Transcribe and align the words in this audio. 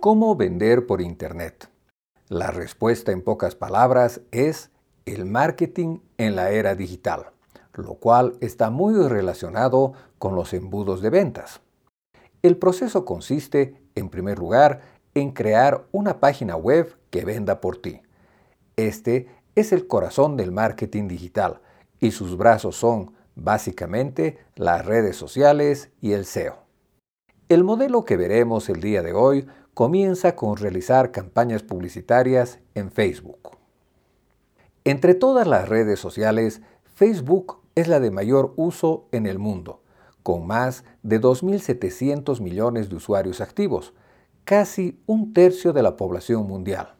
¿Cómo 0.00 0.34
vender 0.34 0.86
por 0.86 1.02
Internet? 1.02 1.68
La 2.28 2.50
respuesta 2.50 3.12
en 3.12 3.20
pocas 3.20 3.54
palabras 3.54 4.22
es 4.30 4.70
el 5.04 5.26
marketing 5.26 5.98
en 6.16 6.36
la 6.36 6.52
era 6.52 6.74
digital, 6.74 7.26
lo 7.74 7.96
cual 7.96 8.38
está 8.40 8.70
muy 8.70 8.94
relacionado 8.94 9.92
con 10.18 10.34
los 10.34 10.54
embudos 10.54 11.02
de 11.02 11.10
ventas. 11.10 11.60
El 12.40 12.56
proceso 12.56 13.04
consiste, 13.04 13.74
en 13.94 14.08
primer 14.08 14.38
lugar, 14.38 14.80
en 15.12 15.32
crear 15.32 15.84
una 15.92 16.18
página 16.18 16.56
web 16.56 16.96
que 17.10 17.26
venda 17.26 17.60
por 17.60 17.76
ti. 17.76 18.00
Este 18.76 19.28
es 19.54 19.70
el 19.70 19.86
corazón 19.86 20.38
del 20.38 20.50
marketing 20.50 21.08
digital 21.08 21.60
y 21.98 22.12
sus 22.12 22.38
brazos 22.38 22.74
son, 22.74 23.12
básicamente, 23.34 24.38
las 24.54 24.86
redes 24.86 25.16
sociales 25.16 25.90
y 26.00 26.12
el 26.12 26.24
SEO. 26.24 26.69
El 27.50 27.64
modelo 27.64 28.04
que 28.04 28.16
veremos 28.16 28.68
el 28.68 28.80
día 28.80 29.02
de 29.02 29.12
hoy 29.12 29.44
comienza 29.74 30.36
con 30.36 30.56
realizar 30.56 31.10
campañas 31.10 31.64
publicitarias 31.64 32.60
en 32.76 32.92
Facebook. 32.92 33.58
Entre 34.84 35.16
todas 35.16 35.48
las 35.48 35.68
redes 35.68 35.98
sociales, 35.98 36.62
Facebook 36.94 37.58
es 37.74 37.88
la 37.88 37.98
de 37.98 38.12
mayor 38.12 38.54
uso 38.54 39.08
en 39.10 39.26
el 39.26 39.40
mundo, 39.40 39.82
con 40.22 40.46
más 40.46 40.84
de 41.02 41.20
2.700 41.20 42.40
millones 42.40 42.88
de 42.88 42.94
usuarios 42.94 43.40
activos, 43.40 43.94
casi 44.44 45.02
un 45.06 45.32
tercio 45.32 45.72
de 45.72 45.82
la 45.82 45.96
población 45.96 46.46
mundial. 46.46 46.94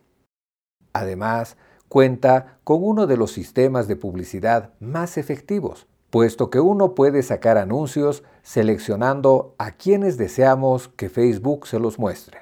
Además, 0.92 1.58
cuenta 1.88 2.58
con 2.64 2.82
uno 2.82 3.06
de 3.06 3.16
los 3.16 3.30
sistemas 3.30 3.86
de 3.86 3.94
publicidad 3.94 4.74
más 4.80 5.16
efectivos, 5.16 5.86
puesto 6.10 6.50
que 6.50 6.60
uno 6.60 6.94
puede 6.94 7.22
sacar 7.22 7.56
anuncios 7.56 8.22
seleccionando 8.42 9.54
a 9.58 9.72
quienes 9.72 10.16
deseamos 10.16 10.88
que 10.88 11.08
Facebook 11.08 11.66
se 11.66 11.78
los 11.78 11.98
muestre. 11.98 12.40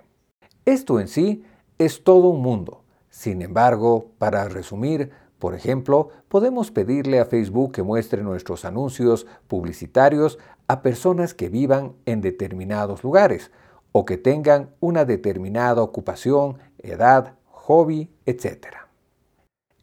Esto 0.65 1.01
en 1.01 1.09
sí 1.09 1.45
es 1.79 2.03
todo 2.03 2.29
un 2.29 2.43
mundo. 2.43 2.83
Sin 3.11 3.43
embargo, 3.43 4.11
para 4.19 4.48
resumir, 4.48 5.11
por 5.39 5.55
ejemplo, 5.55 6.09
podemos 6.29 6.70
pedirle 6.70 7.20
a 7.20 7.27
Facebook 7.27 7.73
que 7.73 7.83
muestre 7.83 8.23
nuestros 8.23 8.65
anuncios 8.65 9.27
publicitarios 9.47 10.39
a 10.67 10.83
personas 10.83 11.35
que 11.35 11.48
vivan 11.48 11.95
en 12.07 12.20
determinados 12.20 13.05
lugares 13.05 13.51
o 13.92 14.05
que 14.05 14.19
tengan 14.19 14.70
una 14.81 15.05
determinada 15.05 15.83
ocupación, 15.83 16.59
edad, 16.79 17.35
hobby, 17.51 18.11
etc. 18.27 18.88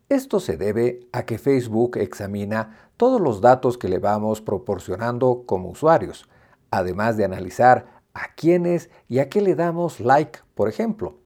Esto 0.07 0.39
se 0.39 0.55
debe 0.55 1.07
a 1.11 1.25
que 1.25 1.39
Facebook 1.39 1.97
examina 1.97 2.91
todos 2.95 3.19
los 3.19 3.41
datos 3.41 3.79
que 3.79 3.89
le 3.89 3.97
vamos 3.97 4.39
proporcionando 4.39 5.43
como 5.47 5.69
usuarios, 5.69 6.29
además 6.69 7.17
de 7.17 7.25
analizar 7.25 8.01
a 8.13 8.35
quiénes 8.35 8.91
y 9.07 9.17
a 9.17 9.29
qué 9.29 9.41
le 9.41 9.55
damos 9.55 9.99
like, 9.99 10.39
por 10.53 10.69
ejemplo, 10.69 11.17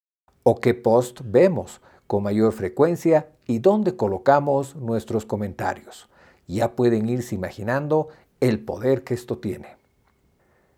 o 0.43 0.61
qué 0.61 0.73
post 0.73 1.19
vemos 1.25 1.81
con 2.07 2.23
mayor 2.23 2.53
frecuencia 2.53 3.29
y 3.45 3.59
dónde 3.59 3.97
colocamos 3.97 4.77
nuestros 4.77 5.25
comentarios. 5.25 6.09
Ya 6.47 6.75
pueden 6.75 7.09
irse 7.09 7.35
imaginando 7.35 8.07
el 8.39 8.63
poder 8.63 9.03
que 9.03 9.13
esto 9.13 9.39
tiene. 9.39 9.75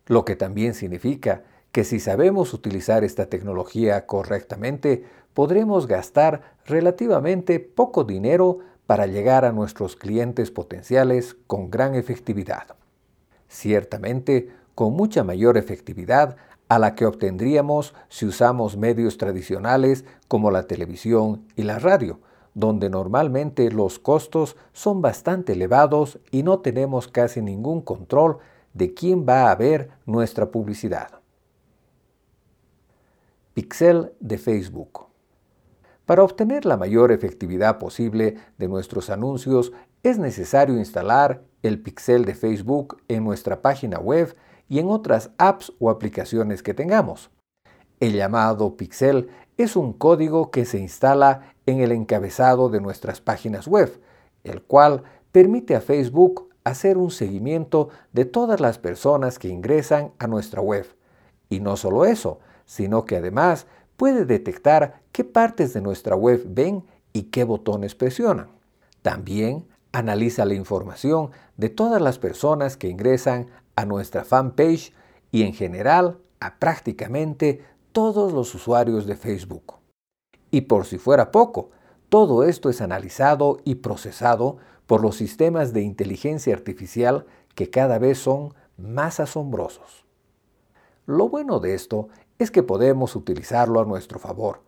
Lo 0.08 0.26
que 0.26 0.36
también 0.36 0.74
significa 0.74 1.44
que 1.72 1.84
si 1.84 2.00
sabemos 2.00 2.54
utilizar 2.54 3.04
esta 3.04 3.28
tecnología 3.28 4.06
correctamente, 4.06 5.06
podremos 5.34 5.88
gastar 5.88 6.56
relativamente 6.66 7.60
poco 7.60 8.04
dinero 8.04 8.60
para 8.86 9.08
llegar 9.08 9.46
a 9.46 9.54
nuestros 9.54 9.96
clientes 9.96 10.52
potenciales 10.52 11.38
con 11.48 11.72
gran 11.72 11.96
efectividad. 11.96 12.76
Ciertamente, 13.48 14.50
con 14.76 14.94
mucha 14.94 15.24
mayor 15.24 15.58
efectividad 15.58 16.36
a 16.68 16.80
la 16.80 16.96
que 16.96 17.06
obtendríamos 17.06 17.94
si 18.10 18.26
usamos 18.26 18.78
medios 18.78 19.18
tradicionales 19.18 20.06
como 20.28 20.52
la 20.52 20.64
televisión 20.64 21.46
y 21.56 21.64
la 21.64 21.80
radio, 21.80 22.20
donde 22.54 22.90
normalmente 22.90 23.72
los 23.72 24.00
costos 24.00 24.58
son 24.74 25.02
bastante 25.02 25.54
elevados 25.54 26.20
y 26.32 26.44
no 26.44 26.60
tenemos 26.60 27.08
casi 27.08 27.42
ningún 27.42 27.82
control 27.82 28.40
de 28.74 28.94
quién 28.94 29.26
va 29.28 29.52
a 29.52 29.56
ver 29.56 29.92
nuestra 30.06 30.52
publicidad. 30.52 31.21
Pixel 33.54 34.14
de 34.22 34.38
Facebook. 34.38 35.08
Para 36.06 36.24
obtener 36.24 36.66
la 36.66 36.78
mayor 36.78 37.12
efectividad 37.12 37.80
posible 37.80 38.38
de 38.58 38.70
nuestros 38.70 39.10
anuncios 39.10 39.74
es 40.04 40.18
necesario 40.18 40.78
instalar 40.78 41.44
el 41.62 41.82
pixel 41.82 42.24
de 42.24 42.34
Facebook 42.34 43.02
en 43.10 43.26
nuestra 43.26 43.62
página 43.62 44.00
web 44.00 44.34
y 44.70 44.80
en 44.80 44.90
otras 44.90 45.32
apps 45.38 45.74
o 45.80 45.90
aplicaciones 45.90 46.64
que 46.64 46.74
tengamos. 46.74 47.30
El 48.00 48.14
llamado 48.14 48.78
pixel 48.78 49.28
es 49.58 49.76
un 49.76 49.92
código 49.92 50.50
que 50.50 50.64
se 50.64 50.80
instala 50.80 51.54
en 51.66 51.82
el 51.82 51.92
encabezado 51.92 52.70
de 52.70 52.80
nuestras 52.80 53.20
páginas 53.20 53.68
web, 53.68 54.02
el 54.46 54.62
cual 54.64 55.04
permite 55.34 55.76
a 55.76 55.82
Facebook 55.82 56.50
hacer 56.64 56.98
un 56.98 57.12
seguimiento 57.12 57.90
de 58.14 58.24
todas 58.24 58.62
las 58.62 58.78
personas 58.78 59.40
que 59.40 59.50
ingresan 59.50 60.14
a 60.20 60.28
nuestra 60.28 60.62
web. 60.62 60.86
Y 61.50 61.60
no 61.60 61.76
solo 61.76 62.06
eso, 62.06 62.40
sino 62.66 63.06
que 63.06 63.18
además 63.18 63.68
puede 63.98 64.26
detectar 64.26 65.02
qué 65.12 65.24
partes 65.24 65.74
de 65.74 65.82
nuestra 65.82 66.16
web 66.16 66.44
ven 66.46 66.86
y 67.14 67.24
qué 67.24 67.44
botones 67.44 67.96
presionan. 67.96 68.50
También 69.02 69.68
analiza 69.92 70.46
la 70.46 70.54
información 70.54 71.32
de 71.58 71.70
todas 71.70 72.02
las 72.02 72.18
personas 72.18 72.78
que 72.78 72.88
ingresan 72.88 73.48
a 73.76 73.86
nuestra 73.86 74.24
fanpage 74.24 74.94
y 75.32 75.44
en 75.44 75.54
general 75.54 76.20
a 76.40 76.58
prácticamente 76.60 77.64
todos 77.92 78.34
los 78.34 78.54
usuarios 78.56 79.06
de 79.06 79.16
Facebook. 79.16 79.76
Y 80.50 80.62
por 80.62 80.86
si 80.86 80.98
fuera 80.98 81.32
poco, 81.32 81.72
todo 82.10 82.44
esto 82.44 82.70
es 82.70 82.82
analizado 82.82 83.60
y 83.64 83.76
procesado 83.76 84.58
por 84.86 85.02
los 85.02 85.16
sistemas 85.16 85.74
de 85.74 85.82
inteligencia 85.82 86.54
artificial 86.54 87.26
que 87.56 87.70
cada 87.70 88.00
vez 88.00 88.18
son 88.18 88.54
más 88.78 89.20
asombrosos. 89.20 90.06
Lo 91.06 91.30
bueno 91.30 91.60
de 91.60 91.74
esto 91.74 92.10
es 92.40 92.52
que 92.52 92.64
podemos 92.64 93.16
utilizarlo 93.16 93.82
a 93.82 93.86
nuestro 93.86 94.20
favor, 94.20 94.62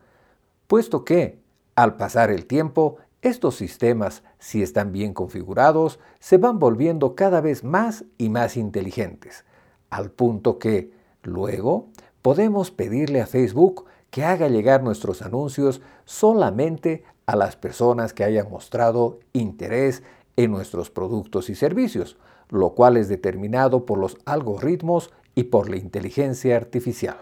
puesto 0.68 1.06
que, 1.06 1.40
al 1.76 1.96
pasar 1.98 2.32
el 2.32 2.46
tiempo, 2.46 2.98
estos 3.22 3.56
sistemas, 3.56 4.24
si 4.40 4.62
están 4.62 4.92
bien 4.92 5.14
configurados, 5.14 6.00
se 6.20 6.38
van 6.38 6.60
volviendo 6.60 7.16
cada 7.16 7.40
vez 7.40 7.64
más 7.64 8.04
y 8.18 8.30
más 8.30 8.58
inteligentes, 8.58 9.46
al 9.90 10.12
punto 10.12 10.60
que, 10.60 10.92
luego, 11.22 11.88
podemos 12.22 12.72
pedirle 12.72 13.22
a 13.22 13.28
Facebook 13.28 13.86
que 14.10 14.26
haga 14.26 14.48
llegar 14.48 14.84
nuestros 14.84 15.22
anuncios 15.22 15.82
solamente 16.06 17.04
a 17.26 17.36
las 17.36 17.56
personas 17.56 18.14
que 18.14 18.24
hayan 18.24 18.50
mostrado 18.50 19.20
interés 19.32 20.04
en 20.36 20.52
nuestros 20.52 20.90
productos 20.90 21.50
y 21.50 21.56
servicios, 21.56 22.18
lo 22.50 22.72
cual 22.76 22.98
es 22.98 23.08
determinado 23.08 23.86
por 23.86 23.98
los 23.98 24.18
algoritmos 24.26 25.12
y 25.36 25.44
por 25.46 25.70
la 25.70 25.78
inteligencia 25.78 26.56
artificial 26.56 27.18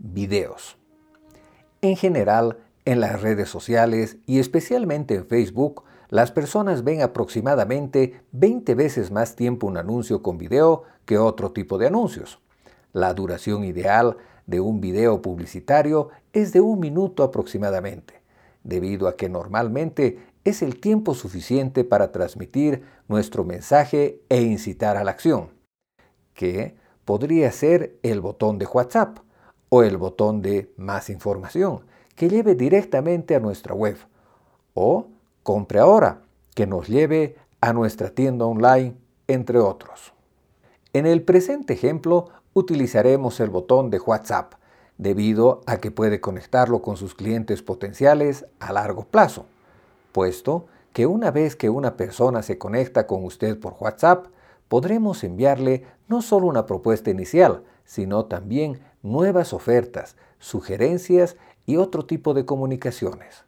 videos. 0.00 0.78
En 1.82 1.96
general, 1.96 2.58
en 2.84 3.00
las 3.00 3.20
redes 3.20 3.48
sociales 3.48 4.16
y 4.26 4.38
especialmente 4.38 5.14
en 5.14 5.26
Facebook, 5.26 5.84
las 6.08 6.32
personas 6.32 6.82
ven 6.82 7.02
aproximadamente 7.02 8.20
20 8.32 8.74
veces 8.74 9.10
más 9.10 9.36
tiempo 9.36 9.66
un 9.66 9.76
anuncio 9.76 10.22
con 10.22 10.38
video 10.38 10.82
que 11.04 11.18
otro 11.18 11.52
tipo 11.52 11.78
de 11.78 11.86
anuncios. 11.86 12.40
La 12.92 13.14
duración 13.14 13.64
ideal 13.64 14.16
de 14.46 14.60
un 14.60 14.80
video 14.80 15.22
publicitario 15.22 16.08
es 16.32 16.52
de 16.52 16.60
un 16.60 16.80
minuto 16.80 17.22
aproximadamente, 17.22 18.14
debido 18.64 19.06
a 19.06 19.16
que 19.16 19.28
normalmente 19.28 20.18
es 20.42 20.62
el 20.62 20.80
tiempo 20.80 21.14
suficiente 21.14 21.84
para 21.84 22.10
transmitir 22.10 22.82
nuestro 23.06 23.44
mensaje 23.44 24.22
e 24.28 24.42
incitar 24.42 24.96
a 24.96 25.04
la 25.04 25.12
acción, 25.12 25.50
que 26.34 26.74
podría 27.04 27.50
ser 27.52 27.98
el 28.02 28.20
botón 28.20 28.58
de 28.58 28.66
WhatsApp 28.66 29.18
o 29.68 29.82
el 29.82 29.96
botón 29.96 30.42
de 30.42 30.72
Más 30.76 31.10
información 31.10 31.80
que 32.14 32.28
lleve 32.28 32.54
directamente 32.54 33.34
a 33.34 33.40
nuestra 33.40 33.74
web 33.74 33.96
o 34.74 35.06
Compre 35.42 35.80
ahora 35.80 36.20
que 36.54 36.66
nos 36.66 36.88
lleve 36.88 37.36
a 37.60 37.72
nuestra 37.72 38.10
tienda 38.10 38.44
online, 38.44 38.94
entre 39.26 39.58
otros. 39.58 40.12
En 40.92 41.06
el 41.06 41.22
presente 41.22 41.72
ejemplo 41.72 42.28
utilizaremos 42.52 43.40
el 43.40 43.48
botón 43.48 43.90
de 43.90 43.98
WhatsApp 44.00 44.54
debido 44.98 45.62
a 45.66 45.78
que 45.78 45.90
puede 45.90 46.20
conectarlo 46.20 46.82
con 46.82 46.96
sus 46.96 47.14
clientes 47.14 47.62
potenciales 47.62 48.44
a 48.58 48.72
largo 48.72 49.04
plazo, 49.04 49.46
puesto 50.12 50.66
que 50.92 51.06
una 51.06 51.30
vez 51.30 51.56
que 51.56 51.70
una 51.70 51.96
persona 51.96 52.42
se 52.42 52.58
conecta 52.58 53.06
con 53.06 53.24
usted 53.24 53.58
por 53.58 53.76
WhatsApp, 53.80 54.26
podremos 54.70 55.24
enviarle 55.24 55.84
no 56.06 56.22
solo 56.22 56.46
una 56.46 56.64
propuesta 56.64 57.10
inicial, 57.10 57.64
sino 57.84 58.26
también 58.26 58.78
nuevas 59.02 59.52
ofertas, 59.52 60.14
sugerencias 60.38 61.36
y 61.66 61.76
otro 61.76 62.06
tipo 62.06 62.34
de 62.34 62.44
comunicaciones. 62.44 63.44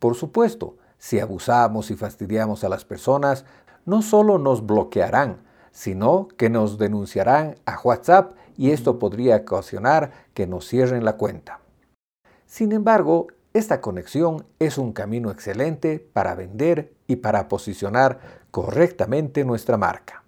Por 0.00 0.16
supuesto, 0.16 0.76
si 0.98 1.20
abusamos 1.20 1.92
y 1.92 1.94
fastidiamos 1.94 2.64
a 2.64 2.68
las 2.68 2.84
personas, 2.84 3.44
no 3.86 4.02
solo 4.02 4.38
nos 4.38 4.66
bloquearán, 4.66 5.44
sino 5.70 6.26
que 6.36 6.50
nos 6.50 6.76
denunciarán 6.76 7.54
a 7.64 7.78
WhatsApp 7.80 8.32
y 8.56 8.72
esto 8.72 8.98
podría 8.98 9.36
ocasionar 9.36 10.10
que 10.34 10.48
nos 10.48 10.66
cierren 10.66 11.04
la 11.04 11.16
cuenta. 11.16 11.60
Sin 12.46 12.72
embargo, 12.72 13.28
esta 13.52 13.80
conexión 13.80 14.44
es 14.58 14.76
un 14.76 14.92
camino 14.92 15.30
excelente 15.30 16.00
para 16.00 16.34
vender 16.34 16.94
y 17.06 17.16
para 17.16 17.46
posicionar 17.46 18.18
correctamente 18.50 19.44
nuestra 19.44 19.76
marca. 19.76 20.24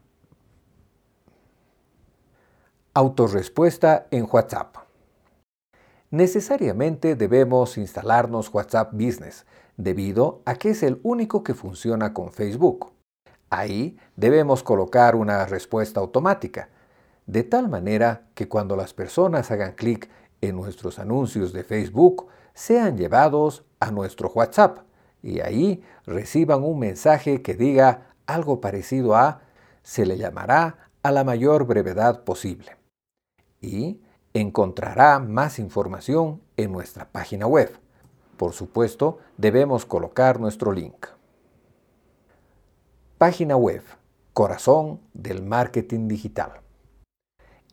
Autorrespuesta 2.93 4.09
en 4.11 4.27
WhatsApp. 4.29 4.75
Necesariamente 6.11 7.15
debemos 7.15 7.79
instalarnos 7.79 8.53
WhatsApp 8.53 8.93
Business, 8.93 9.47
debido 9.77 10.43
a 10.45 10.57
que 10.57 10.71
es 10.71 10.83
el 10.83 10.99
único 11.05 11.45
que 11.45 11.55
funciona 11.55 12.13
con 12.13 12.33
Facebook. 12.33 12.91
Ahí 13.49 13.97
debemos 14.17 14.65
colocar 14.65 15.15
una 15.15 15.47
respuesta 15.47 16.01
automática, 16.01 16.69
de 17.27 17.45
tal 17.45 17.69
manera 17.69 18.27
que 18.35 18.49
cuando 18.49 18.75
las 18.75 18.93
personas 18.93 19.53
hagan 19.53 19.75
clic 19.75 20.11
en 20.41 20.57
nuestros 20.57 20.99
anuncios 20.99 21.53
de 21.53 21.63
Facebook, 21.63 22.27
sean 22.55 22.99
llevados 22.99 23.65
a 23.79 23.93
nuestro 23.93 24.33
WhatsApp 24.35 24.81
y 25.23 25.39
ahí 25.39 25.85
reciban 26.07 26.65
un 26.65 26.81
mensaje 26.81 27.41
que 27.41 27.55
diga 27.55 28.09
algo 28.27 28.61
parecido 28.61 29.15
a 29.15 29.43
se 29.85 30.07
le 30.07 30.19
llamará 30.19 30.91
a 31.05 31.13
la 31.13 31.23
mayor 31.23 31.67
brevedad 31.67 32.25
posible. 32.25 32.80
Y 33.61 34.01
encontrará 34.33 35.19
más 35.19 35.59
información 35.59 36.41
en 36.57 36.73
nuestra 36.73 37.11
página 37.11 37.47
web. 37.47 37.79
Por 38.37 38.53
supuesto, 38.53 39.19
debemos 39.37 39.85
colocar 39.85 40.41
nuestro 40.41 40.73
link. 40.73 41.07
Página 43.19 43.57
web, 43.57 43.83
corazón 44.33 45.01
del 45.13 45.43
marketing 45.43 46.09
digital. 46.09 46.61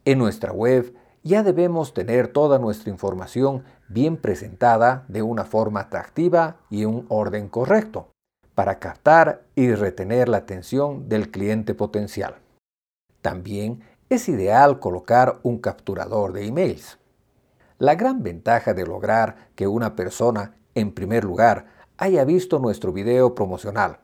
En 0.04 0.20
nuestra 0.20 0.52
web 0.52 0.94
ya 1.24 1.44
debemos 1.44 1.94
tener 1.94 2.30
toda 2.30 2.60
nuestra 2.60 2.90
información 2.90 3.64
bien 3.88 4.18
presentada 4.18 5.06
de 5.08 5.22
una 5.22 5.46
forma 5.46 5.82
atractiva 5.82 6.58
y 6.70 6.84
en 6.84 6.90
un 6.90 7.06
orden 7.10 7.50
correcto 7.50 8.12
para 8.56 8.80
captar 8.80 9.44
y 9.56 9.72
retener 9.74 10.30
la 10.30 10.38
atención 10.38 11.08
del 11.10 11.30
cliente 11.30 11.76
potencial. 11.76 12.38
También 13.22 13.82
es 14.10 14.30
ideal 14.30 14.80
colocar 14.80 15.40
un 15.44 15.60
capturador 15.60 16.32
de 16.34 16.46
emails. 16.46 16.98
La 17.78 17.96
gran 17.96 18.24
ventaja 18.24 18.74
de 18.74 18.86
lograr 18.86 19.50
que 19.56 19.68
una 19.68 19.96
persona, 19.96 20.56
en 20.76 20.94
primer 20.94 21.24
lugar, 21.24 21.66
haya 21.98 22.24
visto 22.24 22.60
nuestro 22.60 22.94
video 22.94 23.36
promocional, 23.36 24.00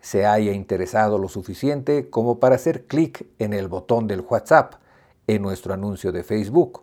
se 0.00 0.26
haya 0.26 0.52
interesado 0.52 1.18
lo 1.18 1.28
suficiente 1.28 2.10
como 2.10 2.40
para 2.40 2.56
hacer 2.56 2.86
clic 2.86 3.26
en 3.38 3.54
el 3.54 3.68
botón 3.68 4.06
del 4.06 4.20
WhatsApp 4.20 4.74
en 5.26 5.40
nuestro 5.40 5.72
anuncio 5.72 6.12
de 6.12 6.24
Facebook 6.24 6.82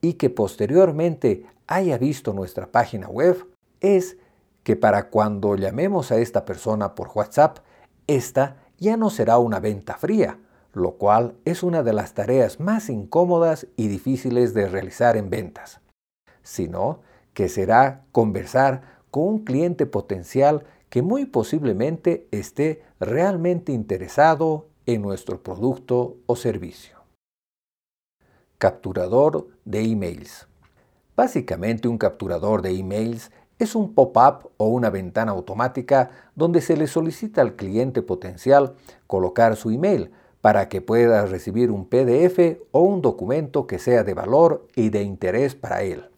y 0.00 0.14
que 0.14 0.30
posteriormente 0.30 1.46
haya 1.66 1.98
visto 1.98 2.32
nuestra 2.32 2.66
página 2.66 3.08
web, 3.08 3.46
es 3.80 4.16
que 4.62 4.74
para 4.74 5.10
cuando 5.10 5.54
llamemos 5.54 6.10
a 6.10 6.16
esta 6.16 6.44
persona 6.44 6.94
por 6.94 7.10
WhatsApp, 7.14 7.58
esta 8.06 8.56
ya 8.78 8.96
no 8.96 9.10
será 9.10 9.38
una 9.38 9.60
venta 9.60 9.96
fría, 9.96 10.38
lo 10.78 10.92
cual 10.92 11.34
es 11.44 11.62
una 11.62 11.82
de 11.82 11.92
las 11.92 12.14
tareas 12.14 12.60
más 12.60 12.88
incómodas 12.88 13.66
y 13.76 13.88
difíciles 13.88 14.54
de 14.54 14.68
realizar 14.68 15.16
en 15.16 15.30
ventas, 15.30 15.80
sino 16.42 17.00
que 17.34 17.48
será 17.48 18.04
conversar 18.12 18.98
con 19.10 19.24
un 19.24 19.44
cliente 19.44 19.86
potencial 19.86 20.64
que 20.88 21.02
muy 21.02 21.26
posiblemente 21.26 22.26
esté 22.30 22.82
realmente 22.98 23.72
interesado 23.72 24.68
en 24.86 25.02
nuestro 25.02 25.42
producto 25.42 26.16
o 26.26 26.36
servicio. 26.36 26.96
Capturador 28.56 29.48
de 29.64 29.82
emails. 29.82 30.48
Básicamente 31.14 31.88
un 31.88 31.98
capturador 31.98 32.62
de 32.62 32.70
emails 32.70 33.30
es 33.58 33.74
un 33.74 33.94
pop-up 33.94 34.50
o 34.56 34.68
una 34.68 34.88
ventana 34.88 35.32
automática 35.32 36.10
donde 36.34 36.60
se 36.60 36.76
le 36.76 36.86
solicita 36.86 37.40
al 37.40 37.56
cliente 37.56 38.02
potencial 38.02 38.74
colocar 39.06 39.56
su 39.56 39.70
email 39.70 40.12
para 40.40 40.68
que 40.68 40.80
pueda 40.80 41.26
recibir 41.26 41.70
un 41.70 41.88
PDF 41.88 42.60
o 42.70 42.80
un 42.80 43.02
documento 43.02 43.66
que 43.66 43.78
sea 43.78 44.04
de 44.04 44.14
valor 44.14 44.66
y 44.74 44.90
de 44.90 45.02
interés 45.02 45.54
para 45.54 45.82
él. 45.82 46.10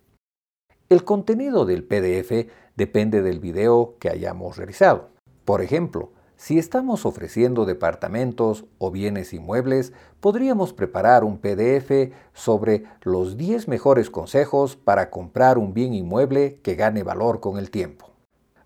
El 0.88 1.05
contenido 1.05 1.67
del 1.67 1.84
PDF 1.84 2.49
depende 2.76 3.22
del 3.22 3.38
video 3.38 3.96
que 3.99 4.11
hayamos 4.11 4.56
realizado. 4.56 5.11
Por 5.44 5.62
ejemplo, 5.62 6.11
si 6.37 6.58
estamos 6.58 7.05
ofreciendo 7.05 7.67
departamentos 7.67 8.64
o 8.78 8.90
bienes 8.90 9.34
inmuebles, 9.34 9.93
podríamos 10.20 10.73
preparar 10.73 11.23
un 11.23 11.37
PDF 11.38 12.12
sobre 12.32 12.84
los 13.02 13.37
10 13.37 13.69
mejores 13.69 14.08
consejos 14.08 14.75
para 14.75 15.11
comprar 15.11 15.58
un 15.58 15.75
bien 15.75 15.93
inmueble 15.93 16.58
que 16.62 16.76
gane 16.76 17.02
valor 17.02 17.40
con 17.40 17.58
el 17.58 17.70
tiempo. 17.70 18.11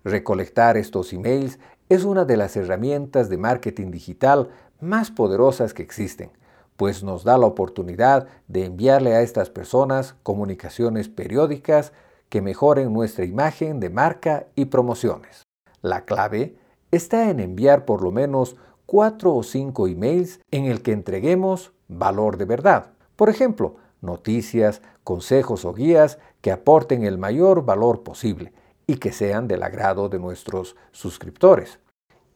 Recolectar 0.05 0.77
estos 0.77 1.11
emails 1.11 1.59
es 1.89 2.05
una 2.05 2.25
de 2.25 2.37
las 2.37 2.55
herramientas 2.55 3.29
de 3.29 3.37
marketing 3.37 3.91
digital 3.91 4.49
más 4.79 5.11
poderosas 5.11 5.73
que 5.73 5.83
existen, 5.83 6.31
pues 6.77 7.03
nos 7.03 7.23
da 7.23 7.37
la 7.37 7.45
oportunidad 7.45 8.27
de 8.47 8.65
enviarle 8.65 9.13
a 9.13 9.21
estas 9.21 9.49
personas 9.49 10.15
comunicaciones 10.23 11.09
periódicas 11.09 11.93
que 12.29 12.41
mejoren 12.41 12.91
nuestra 12.91 13.25
imagen 13.25 13.79
de 13.79 13.89
marca 13.89 14.47
y 14.55 14.65
promociones. 14.65 15.43
La 15.81 16.05
clave 16.05 16.57
está 16.91 17.29
en 17.29 17.39
enviar 17.39 17.85
por 17.85 18.01
lo 18.01 18.11
menos 18.11 18.55
cuatro 18.85 19.33
o 19.33 19.43
cinco 19.43 19.87
emails 19.87 20.39
en 20.51 20.65
el 20.65 20.81
que 20.81 20.91
entreguemos 20.91 21.71
valor 21.87 22.37
de 22.37 22.45
verdad. 22.45 22.91
Por 23.15 23.29
ejemplo, 23.29 23.77
noticias, 24.01 24.81
consejos 25.03 25.65
o 25.65 25.73
guías 25.73 26.19
que 26.41 26.51
aporten 26.51 27.03
el 27.03 27.17
mayor 27.17 27.65
valor 27.65 28.03
posible 28.03 28.53
y 28.87 28.97
que 28.97 29.11
sean 29.11 29.47
del 29.47 29.63
agrado 29.63 30.09
de 30.09 30.19
nuestros 30.19 30.75
suscriptores 30.91 31.79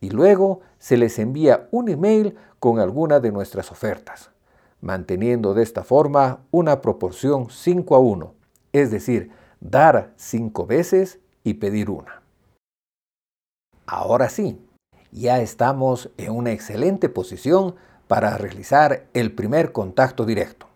y 0.01 0.09
luego 0.09 0.61
se 0.77 0.97
les 0.97 1.19
envía 1.19 1.67
un 1.71 1.89
email 1.89 2.35
con 2.59 2.79
alguna 2.79 3.19
de 3.19 3.31
nuestras 3.31 3.71
ofertas, 3.71 4.31
manteniendo 4.81 5.53
de 5.53 5.63
esta 5.63 5.83
forma 5.83 6.39
una 6.51 6.81
proporción 6.81 7.49
5 7.49 7.95
a 7.95 7.99
1, 7.99 8.33
es 8.73 8.91
decir, 8.91 9.31
dar 9.59 10.13
5 10.15 10.65
veces 10.65 11.19
y 11.43 11.55
pedir 11.55 11.89
una. 11.89 12.21
Ahora 13.85 14.29
sí, 14.29 14.61
ya 15.11 15.41
estamos 15.41 16.11
en 16.17 16.31
una 16.31 16.51
excelente 16.51 17.09
posición 17.09 17.75
para 18.07 18.37
realizar 18.37 19.07
el 19.13 19.33
primer 19.33 19.71
contacto 19.71 20.25
directo. 20.25 20.67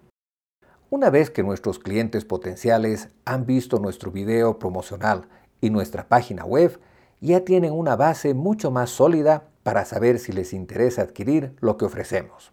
Una 0.89 1.09
vez 1.09 1.29
que 1.29 1.43
nuestros 1.43 1.79
clientes 1.79 2.25
potenciales 2.25 3.09
han 3.25 3.45
visto 3.45 3.79
nuestro 3.79 4.11
video 4.11 4.59
promocional 4.59 5.27
y 5.61 5.69
nuestra 5.69 6.07
página 6.07 6.45
web, 6.45 6.79
ya 7.27 7.45
tienen 7.45 7.71
una 7.71 7.95
base 7.95 8.33
mucho 8.33 8.69
más 8.69 8.89
sólida 8.89 9.49
para 9.63 9.85
saber 9.85 10.19
si 10.19 10.33
les 10.33 10.51
interesa 10.51 11.03
adquirir 11.03 11.55
lo 11.61 11.77
que 11.77 11.85
ofrecemos. 11.85 12.51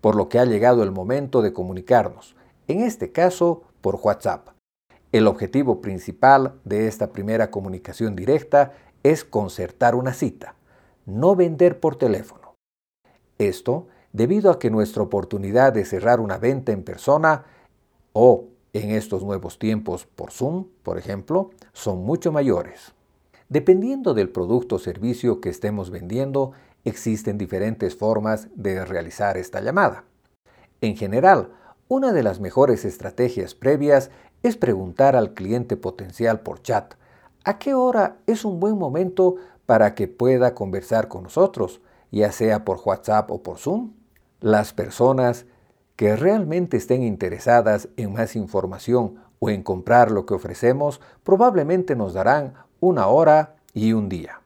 Por 0.00 0.14
lo 0.14 0.28
que 0.28 0.38
ha 0.38 0.44
llegado 0.44 0.84
el 0.84 0.92
momento 0.92 1.42
de 1.42 1.52
comunicarnos, 1.52 2.36
en 2.68 2.82
este 2.82 3.10
caso 3.10 3.64
por 3.80 3.98
WhatsApp. 4.00 4.50
El 5.10 5.26
objetivo 5.26 5.80
principal 5.80 6.60
de 6.64 6.86
esta 6.86 7.10
primera 7.10 7.50
comunicación 7.50 8.14
directa 8.14 8.74
es 9.02 9.24
concertar 9.24 9.94
una 9.94 10.12
cita, 10.12 10.54
no 11.04 11.34
vender 11.34 11.80
por 11.80 11.96
teléfono. 11.96 12.54
Esto 13.38 13.88
debido 14.12 14.50
a 14.50 14.58
que 14.58 14.70
nuestra 14.70 15.02
oportunidad 15.02 15.72
de 15.72 15.84
cerrar 15.84 16.20
una 16.20 16.38
venta 16.38 16.72
en 16.72 16.84
persona 16.84 17.44
o 18.12 18.44
en 18.72 18.90
estos 18.90 19.24
nuevos 19.24 19.58
tiempos 19.58 20.06
por 20.06 20.30
Zoom, 20.30 20.66
por 20.82 20.96
ejemplo, 20.96 21.50
son 21.72 22.04
mucho 22.04 22.30
mayores. 22.30 22.95
Dependiendo 23.48 24.12
del 24.12 24.28
producto 24.28 24.76
o 24.76 24.78
servicio 24.78 25.40
que 25.40 25.48
estemos 25.48 25.90
vendiendo, 25.90 26.52
existen 26.84 27.38
diferentes 27.38 27.96
formas 27.96 28.48
de 28.54 28.84
realizar 28.84 29.36
esta 29.36 29.60
llamada. 29.60 30.04
En 30.80 30.96
general, 30.96 31.50
una 31.88 32.12
de 32.12 32.24
las 32.24 32.40
mejores 32.40 32.84
estrategias 32.84 33.54
previas 33.54 34.10
es 34.42 34.56
preguntar 34.56 35.14
al 35.14 35.34
cliente 35.34 35.76
potencial 35.76 36.40
por 36.40 36.60
chat 36.62 36.94
a 37.44 37.58
qué 37.58 37.74
hora 37.74 38.16
es 38.26 38.44
un 38.44 38.58
buen 38.58 38.76
momento 38.76 39.36
para 39.66 39.94
que 39.94 40.08
pueda 40.08 40.52
conversar 40.52 41.06
con 41.06 41.22
nosotros, 41.22 41.80
ya 42.10 42.32
sea 42.32 42.64
por 42.64 42.80
WhatsApp 42.84 43.30
o 43.30 43.40
por 43.44 43.58
Zoom. 43.58 43.92
Las 44.40 44.72
personas 44.72 45.46
que 45.94 46.16
realmente 46.16 46.76
estén 46.76 47.04
interesadas 47.04 47.88
en 47.96 48.12
más 48.12 48.34
información 48.34 49.20
o 49.38 49.48
en 49.48 49.62
comprar 49.62 50.10
lo 50.10 50.26
que 50.26 50.34
ofrecemos 50.34 51.00
probablemente 51.22 51.94
nos 51.94 52.14
darán 52.14 52.54
una 52.80 53.06
hora 53.08 53.56
y 53.72 53.92
un 53.92 54.08
día. 54.08 54.40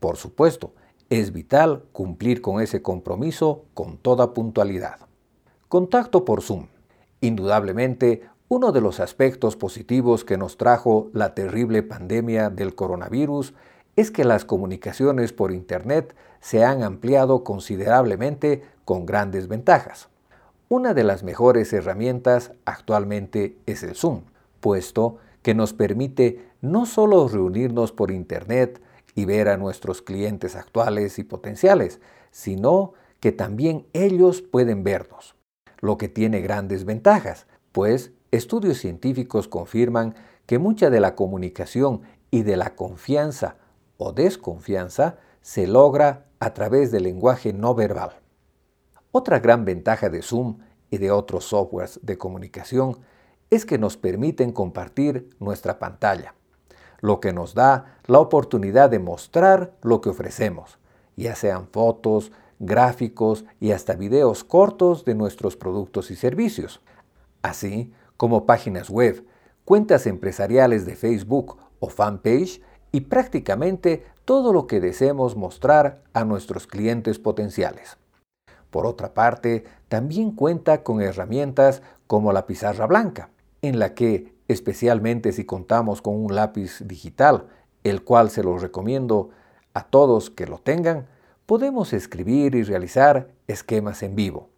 Por 0.00 0.16
supuesto, 0.16 0.72
es 1.08 1.32
vital 1.32 1.84
cumplir 1.92 2.40
con 2.40 2.60
ese 2.60 2.82
compromiso 2.82 3.64
con 3.74 3.98
toda 3.98 4.34
puntualidad. 4.34 4.98
Contacto 5.68 6.24
por 6.24 6.42
Zoom. 6.42 6.66
Indudablemente, 7.20 8.22
uno 8.48 8.72
de 8.72 8.80
los 8.80 9.00
aspectos 9.00 9.56
positivos 9.56 10.24
que 10.24 10.36
nos 10.36 10.56
trajo 10.56 11.08
la 11.12 11.34
terrible 11.34 11.82
pandemia 11.82 12.50
del 12.50 12.74
coronavirus 12.74 13.54
es 13.96 14.10
que 14.10 14.24
las 14.24 14.44
comunicaciones 14.44 15.32
por 15.32 15.52
Internet 15.52 16.14
se 16.40 16.64
han 16.64 16.82
ampliado 16.82 17.42
considerablemente 17.42 18.62
con 18.84 19.06
grandes 19.06 19.48
ventajas. 19.48 20.08
Una 20.68 20.94
de 20.94 21.04
las 21.04 21.22
mejores 21.22 21.72
herramientas 21.72 22.52
actualmente 22.64 23.56
es 23.66 23.82
el 23.82 23.94
Zoom, 23.94 24.22
puesto 24.60 25.18
que 25.42 25.54
nos 25.54 25.72
permite 25.72 26.44
no 26.70 26.86
solo 26.86 27.28
reunirnos 27.28 27.92
por 27.92 28.10
Internet 28.10 28.80
y 29.14 29.24
ver 29.24 29.48
a 29.48 29.56
nuestros 29.56 30.02
clientes 30.02 30.56
actuales 30.56 31.18
y 31.18 31.24
potenciales, 31.24 32.00
sino 32.30 32.92
que 33.20 33.32
también 33.32 33.86
ellos 33.92 34.42
pueden 34.42 34.84
vernos, 34.84 35.36
lo 35.80 35.96
que 35.96 36.08
tiene 36.08 36.40
grandes 36.40 36.84
ventajas, 36.84 37.46
pues 37.72 38.12
estudios 38.30 38.78
científicos 38.78 39.48
confirman 39.48 40.14
que 40.46 40.58
mucha 40.58 40.90
de 40.90 41.00
la 41.00 41.14
comunicación 41.14 42.02
y 42.30 42.42
de 42.42 42.56
la 42.56 42.74
confianza 42.74 43.56
o 43.96 44.12
desconfianza 44.12 45.18
se 45.40 45.66
logra 45.66 46.26
a 46.38 46.52
través 46.52 46.90
del 46.92 47.04
lenguaje 47.04 47.52
no 47.52 47.74
verbal. 47.74 48.20
Otra 49.12 49.38
gran 49.40 49.64
ventaja 49.64 50.10
de 50.10 50.22
Zoom 50.22 50.58
y 50.90 50.98
de 50.98 51.10
otros 51.10 51.46
softwares 51.46 52.00
de 52.02 52.18
comunicación 52.18 52.98
es 53.50 53.64
que 53.64 53.78
nos 53.78 53.96
permiten 53.96 54.52
compartir 54.52 55.30
nuestra 55.38 55.78
pantalla, 55.78 56.34
lo 57.06 57.20
que 57.20 57.32
nos 57.32 57.54
da 57.54 57.98
la 58.06 58.18
oportunidad 58.18 58.90
de 58.90 58.98
mostrar 58.98 59.72
lo 59.82 60.00
que 60.00 60.08
ofrecemos, 60.08 60.78
ya 61.16 61.36
sean 61.36 61.68
fotos, 61.68 62.32
gráficos 62.58 63.44
y 63.60 63.70
hasta 63.70 63.94
videos 63.94 64.42
cortos 64.42 65.04
de 65.04 65.14
nuestros 65.14 65.56
productos 65.56 66.10
y 66.10 66.16
servicios, 66.16 66.80
así 67.42 67.92
como 68.16 68.44
páginas 68.44 68.90
web, 68.90 69.24
cuentas 69.64 70.08
empresariales 70.08 70.84
de 70.84 70.96
Facebook 70.96 71.58
o 71.78 71.90
fanpage 71.90 72.60
y 72.90 73.02
prácticamente 73.02 74.04
todo 74.24 74.52
lo 74.52 74.66
que 74.66 74.80
deseemos 74.80 75.36
mostrar 75.36 76.02
a 76.12 76.24
nuestros 76.24 76.66
clientes 76.66 77.20
potenciales. 77.20 77.98
Por 78.70 78.84
otra 78.84 79.14
parte, 79.14 79.62
también 79.88 80.32
cuenta 80.32 80.82
con 80.82 81.00
herramientas 81.00 81.82
como 82.08 82.32
la 82.32 82.46
pizarra 82.46 82.86
blanca, 82.86 83.30
en 83.62 83.78
la 83.78 83.94
que, 83.94 84.34
especialmente 84.48 85.32
si 85.32 85.44
contamos 85.44 86.02
con 86.02 86.16
un 86.16 86.34
lápiz 86.34 86.80
digital, 86.84 87.46
el 87.84 88.02
cual 88.02 88.30
se 88.30 88.42
los 88.42 88.62
recomiendo 88.62 89.30
a 89.74 89.84
todos 89.84 90.30
que 90.30 90.46
lo 90.46 90.58
tengan, 90.58 91.06
podemos 91.46 91.92
escribir 91.92 92.54
y 92.54 92.62
realizar 92.62 93.28
esquemas 93.46 94.02
en 94.02 94.16
vivo 94.16 94.50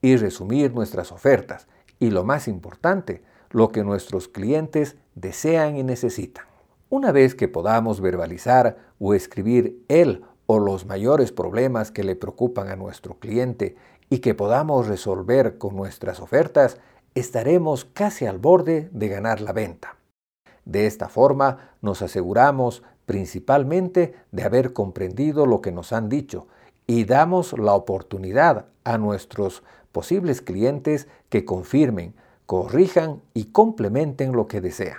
y 0.00 0.16
resumir 0.16 0.74
nuestras 0.74 1.12
ofertas 1.12 1.68
y 1.98 2.10
lo 2.10 2.24
más 2.24 2.48
importante, 2.48 3.22
lo 3.50 3.68
que 3.70 3.84
nuestros 3.84 4.28
clientes 4.28 4.96
desean 5.14 5.76
y 5.76 5.84
necesitan. 5.84 6.46
Una 6.88 7.12
vez 7.12 7.34
que 7.34 7.48
podamos 7.48 8.00
verbalizar 8.00 8.76
o 8.98 9.14
escribir 9.14 9.84
el 9.88 10.24
o 10.46 10.58
los 10.58 10.84
mayores 10.86 11.32
problemas 11.32 11.90
que 11.90 12.04
le 12.04 12.16
preocupan 12.16 12.68
a 12.68 12.76
nuestro 12.76 13.18
cliente 13.18 13.76
y 14.10 14.18
que 14.18 14.34
podamos 14.34 14.88
resolver 14.88 15.58
con 15.58 15.76
nuestras 15.76 16.20
ofertas, 16.20 16.78
estaremos 17.14 17.84
casi 17.84 18.26
al 18.26 18.38
borde 18.38 18.88
de 18.92 19.08
ganar 19.08 19.40
la 19.40 19.52
venta. 19.52 19.96
De 20.64 20.86
esta 20.86 21.08
forma 21.08 21.74
nos 21.80 22.02
aseguramos 22.02 22.82
principalmente 23.06 24.14
de 24.30 24.44
haber 24.44 24.72
comprendido 24.72 25.46
lo 25.46 25.60
que 25.60 25.72
nos 25.72 25.92
han 25.92 26.08
dicho 26.08 26.46
y 26.86 27.04
damos 27.04 27.58
la 27.58 27.74
oportunidad 27.74 28.66
a 28.84 28.98
nuestros 28.98 29.62
posibles 29.92 30.40
clientes 30.40 31.08
que 31.28 31.44
confirmen, 31.44 32.14
corrijan 32.46 33.22
y 33.34 33.46
complementen 33.46 34.32
lo 34.32 34.46
que 34.46 34.60
desean. 34.60 34.98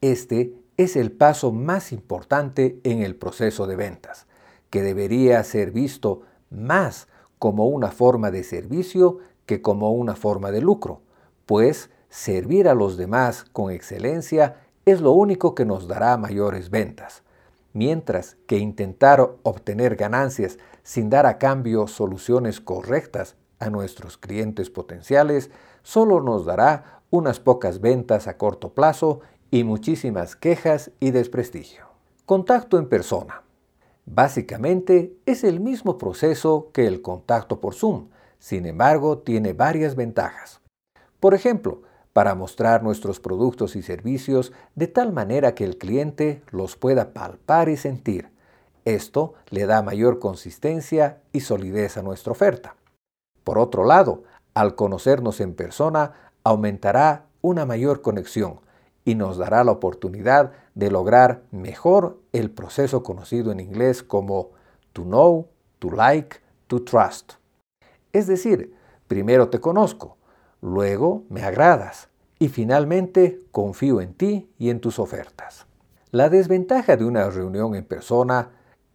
Este 0.00 0.54
es 0.76 0.96
el 0.96 1.12
paso 1.12 1.52
más 1.52 1.92
importante 1.92 2.80
en 2.84 3.02
el 3.02 3.16
proceso 3.16 3.66
de 3.66 3.76
ventas 3.76 4.26
que 4.70 4.82
debería 4.82 5.42
ser 5.44 5.72
visto 5.72 6.22
más 6.48 7.08
como 7.38 7.66
una 7.66 7.90
forma 7.90 8.30
de 8.30 8.44
servicio 8.44 9.18
que 9.44 9.60
como 9.60 9.92
una 9.92 10.14
forma 10.14 10.52
de 10.52 10.60
lucro, 10.60 11.02
pues 11.50 11.90
servir 12.10 12.68
a 12.68 12.74
los 12.74 12.96
demás 12.96 13.42
con 13.42 13.72
excelencia 13.72 14.60
es 14.84 15.00
lo 15.00 15.10
único 15.10 15.56
que 15.56 15.64
nos 15.64 15.88
dará 15.88 16.16
mayores 16.16 16.70
ventas, 16.70 17.24
mientras 17.72 18.36
que 18.46 18.58
intentar 18.58 19.32
obtener 19.42 19.96
ganancias 19.96 20.58
sin 20.84 21.10
dar 21.10 21.26
a 21.26 21.38
cambio 21.38 21.88
soluciones 21.88 22.60
correctas 22.60 23.34
a 23.58 23.68
nuestros 23.68 24.16
clientes 24.16 24.70
potenciales 24.70 25.50
solo 25.82 26.20
nos 26.20 26.44
dará 26.44 27.02
unas 27.10 27.40
pocas 27.40 27.80
ventas 27.80 28.28
a 28.28 28.38
corto 28.38 28.72
plazo 28.72 29.18
y 29.50 29.64
muchísimas 29.64 30.36
quejas 30.36 30.92
y 31.00 31.10
desprestigio. 31.10 31.86
Contacto 32.26 32.78
en 32.78 32.88
persona. 32.88 33.42
Básicamente 34.06 35.16
es 35.26 35.42
el 35.42 35.58
mismo 35.58 35.98
proceso 35.98 36.70
que 36.72 36.86
el 36.86 37.02
contacto 37.02 37.58
por 37.58 37.74
Zoom, 37.74 38.10
sin 38.38 38.66
embargo 38.66 39.18
tiene 39.18 39.52
varias 39.52 39.96
ventajas. 39.96 40.60
Por 41.20 41.34
ejemplo, 41.34 41.82
para 42.12 42.34
mostrar 42.34 42.82
nuestros 42.82 43.20
productos 43.20 43.76
y 43.76 43.82
servicios 43.82 44.52
de 44.74 44.88
tal 44.88 45.12
manera 45.12 45.54
que 45.54 45.64
el 45.64 45.78
cliente 45.78 46.42
los 46.50 46.76
pueda 46.76 47.12
palpar 47.12 47.68
y 47.68 47.76
sentir. 47.76 48.30
Esto 48.84 49.34
le 49.50 49.66
da 49.66 49.82
mayor 49.82 50.18
consistencia 50.18 51.20
y 51.32 51.40
solidez 51.40 51.96
a 51.96 52.02
nuestra 52.02 52.32
oferta. 52.32 52.74
Por 53.44 53.58
otro 53.58 53.84
lado, 53.84 54.24
al 54.54 54.74
conocernos 54.74 55.40
en 55.40 55.54
persona, 55.54 56.12
aumentará 56.42 57.26
una 57.42 57.64
mayor 57.64 58.02
conexión, 58.02 58.60
y 59.04 59.14
nos 59.14 59.38
dará 59.38 59.64
la 59.64 59.72
oportunidad 59.72 60.52
de 60.74 60.90
lograr 60.90 61.42
mejor 61.50 62.18
el 62.32 62.50
proceso 62.50 63.02
conocido 63.02 63.50
en 63.50 63.60
inglés 63.60 64.02
como 64.02 64.50
to 64.92 65.02
know, 65.02 65.48
to 65.78 65.90
like, 65.90 66.36
to 66.66 66.82
trust. 66.82 67.32
Es 68.12 68.26
decir, 68.26 68.74
primero 69.08 69.48
te 69.48 69.60
conozco, 69.60 70.16
luego 70.60 71.24
me 71.28 71.42
agradas 71.42 72.08
y 72.38 72.48
finalmente 72.48 73.40
confío 73.52 74.00
en 74.00 74.14
ti 74.14 74.50
y 74.58 74.70
en 74.70 74.80
tus 74.80 74.98
ofertas. 74.98 75.66
La 76.10 76.28
desventaja 76.28 76.96
de 76.96 77.04
una 77.04 77.30
reunión 77.30 77.74
en 77.74 77.84
persona 77.84 78.50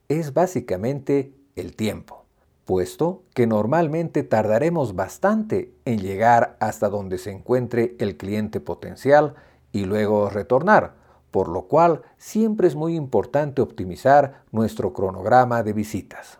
es 0.09 0.33
básicamente 0.33 1.33
el 1.55 1.75
tiempo, 1.75 2.25
puesto 2.65 3.23
que 3.33 3.47
normalmente 3.47 4.23
tardaremos 4.23 4.95
bastante 4.95 5.73
en 5.85 5.99
llegar 5.99 6.57
hasta 6.59 6.89
donde 6.89 7.17
se 7.17 7.31
encuentre 7.31 7.95
el 7.99 8.17
cliente 8.17 8.59
potencial 8.59 9.35
y 9.71 9.85
luego 9.85 10.29
retornar, 10.29 10.95
por 11.31 11.47
lo 11.47 11.67
cual 11.67 12.01
siempre 12.17 12.67
es 12.67 12.75
muy 12.75 12.95
importante 12.95 13.61
optimizar 13.61 14.43
nuestro 14.51 14.93
cronograma 14.93 15.63
de 15.63 15.73
visitas. 15.73 16.39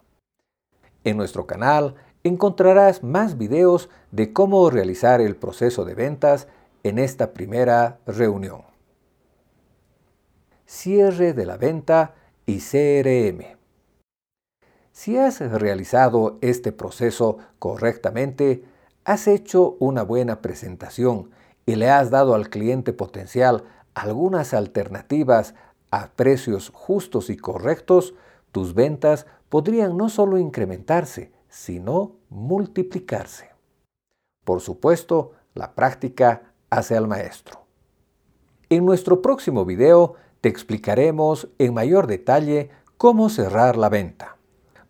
En 1.04 1.18
nuestro 1.18 1.46
canal 1.46 1.96
encontrarás 2.26 3.04
más 3.04 3.38
videos 3.38 3.88
de 4.10 4.34
cómo 4.34 4.72
realizar 4.72 5.22
el 5.22 5.36
proceso 5.36 5.86
de 5.86 5.94
ventas 5.94 6.48
en 6.82 6.98
esta 6.98 7.34
primera 7.34 8.00
reunión. 8.08 8.64
Cierre 10.66 11.34
de 11.34 11.46
la 11.46 11.58
venta 11.58 12.16
y 12.48 12.62
CRM. 12.62 13.58
Si 14.92 15.18
has 15.18 15.40
realizado 15.40 16.40
este 16.42 16.72
proceso 16.72 17.38
correctamente, 17.60 18.64
has 19.04 19.28
hecho 19.28 19.78
una 19.80 20.02
buena 20.02 20.42
presentación 20.42 21.30
y 21.68 21.76
le 21.76 21.92
has 21.92 22.10
dado 22.10 22.34
al 22.34 22.50
cliente 22.50 22.92
potencial 22.92 23.66
algunas 23.94 24.56
alternativas 24.56 25.54
a 25.92 26.08
precios 26.08 26.72
justos 26.74 27.30
y 27.30 27.38
correctos, 27.38 28.16
tus 28.52 28.74
ventas 28.74 29.28
podrían 29.50 29.96
no 29.96 30.10
solo 30.10 30.40
incrementarse, 30.40 31.35
sino 31.56 32.18
multiplicarse. 32.30 33.50
Por 34.44 34.60
supuesto, 34.60 35.32
la 35.54 35.74
práctica 35.74 36.54
hace 36.70 36.98
al 36.98 37.08
maestro. 37.08 37.66
En 38.68 38.86
nuestro 38.86 39.22
próximo 39.22 39.64
video 39.64 40.16
te 40.42 40.50
explicaremos 40.50 41.48
en 41.58 41.74
mayor 41.74 42.08
detalle 42.08 42.72
cómo 42.98 43.30
cerrar 43.30 43.78
la 43.78 43.88
venta, 43.88 44.36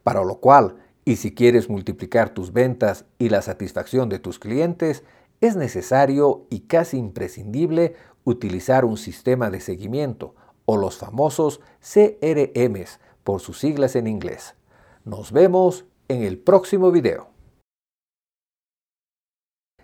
para 0.01 0.23
lo 0.23 0.37
cual, 0.39 0.77
y 1.05 1.17
si 1.17 1.35
quieres 1.35 1.69
multiplicar 1.69 2.31
tus 2.31 2.51
ventas 2.51 3.05
y 3.19 3.29
la 3.29 3.43
satisfacción 3.43 4.09
de 4.09 4.17
tus 4.17 4.39
clientes, 4.39 5.03
es 5.41 5.55
necesario 5.55 6.47
y 6.49 6.61
casi 6.61 6.97
imprescindible 6.97 7.93
utilizar 8.23 8.85
un 8.85 8.97
sistema 8.97 9.51
de 9.51 9.61
seguimiento 9.61 10.33
o 10.65 10.77
los 10.77 10.97
famosos 10.97 11.61
CRMs 11.79 12.99
por 13.23 13.39
sus 13.39 13.59
siglas 13.59 13.95
en 13.95 14.07
inglés. 14.07 14.55
Nos 15.03 15.31
vemos 15.31 15.85
en 16.07 16.23
el 16.23 16.37
próximo 16.37 16.91
video. 16.91 17.27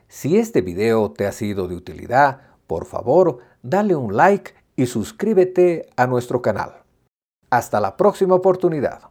Si 0.07 0.37
este 0.37 0.61
video 0.61 1.11
te 1.11 1.25
ha 1.25 1.31
sido 1.31 1.67
de 1.67 1.75
utilidad, 1.75 2.41
por 2.67 2.85
favor, 2.85 3.39
dale 3.61 3.95
un 3.95 4.15
like 4.15 4.53
y 4.75 4.85
suscríbete 4.85 5.89
a 5.95 6.07
nuestro 6.07 6.41
canal. 6.41 6.83
Hasta 7.49 7.79
la 7.79 7.97
próxima 7.97 8.35
oportunidad. 8.35 9.10